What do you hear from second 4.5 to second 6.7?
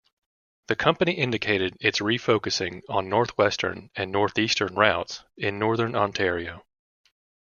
routes in Northern Ontario.